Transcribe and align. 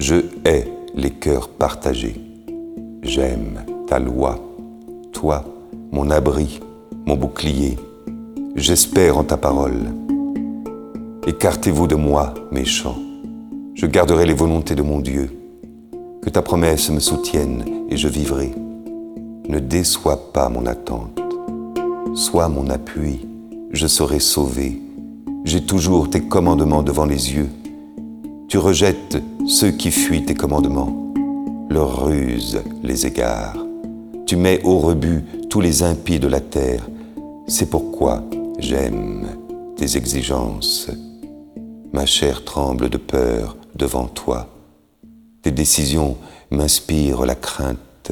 Je 0.00 0.14
hais 0.46 0.66
les 0.94 1.10
cœurs 1.10 1.50
partagés. 1.50 2.18
J'aime 3.02 3.66
ta 3.86 3.98
loi, 3.98 4.38
toi, 5.12 5.44
mon 5.92 6.10
abri, 6.10 6.60
mon 7.04 7.16
bouclier. 7.16 7.76
J'espère 8.56 9.18
en 9.18 9.24
ta 9.24 9.36
parole. 9.36 9.92
Écartez-vous 11.26 11.86
de 11.86 11.96
moi, 11.96 12.32
méchants. 12.50 12.96
Je 13.74 13.84
garderai 13.84 14.24
les 14.24 14.32
volontés 14.32 14.74
de 14.74 14.80
mon 14.80 15.00
Dieu. 15.00 15.38
Que 16.22 16.30
ta 16.30 16.40
promesse 16.40 16.88
me 16.88 16.98
soutienne 16.98 17.84
et 17.90 17.98
je 17.98 18.08
vivrai. 18.08 18.52
Ne 19.50 19.58
déçois 19.58 20.32
pas 20.32 20.48
mon 20.48 20.64
attente. 20.64 21.20
Sois 22.14 22.48
mon 22.48 22.70
appui, 22.70 23.28
je 23.70 23.86
serai 23.86 24.18
sauvé. 24.18 24.80
J'ai 25.44 25.66
toujours 25.66 26.08
tes 26.08 26.22
commandements 26.22 26.82
devant 26.82 27.04
les 27.04 27.34
yeux. 27.34 27.50
Tu 28.50 28.58
rejettes 28.58 29.16
ceux 29.46 29.70
qui 29.70 29.92
fuient 29.92 30.24
tes 30.24 30.34
commandements. 30.34 31.14
Leurs 31.70 32.04
ruses 32.04 32.60
les 32.82 33.06
égarent. 33.06 33.64
Tu 34.26 34.34
mets 34.34 34.60
au 34.64 34.80
rebut 34.80 35.22
tous 35.48 35.60
les 35.60 35.84
impies 35.84 36.18
de 36.18 36.26
la 36.26 36.40
terre. 36.40 36.84
C'est 37.46 37.70
pourquoi 37.70 38.24
j'aime 38.58 39.28
tes 39.76 39.96
exigences. 39.96 40.90
Ma 41.92 42.06
chair 42.06 42.44
tremble 42.44 42.88
de 42.88 42.96
peur 42.96 43.56
devant 43.76 44.08
toi. 44.08 44.48
Tes 45.42 45.52
décisions 45.52 46.16
m'inspirent 46.50 47.24
la 47.26 47.36
crainte 47.36 48.10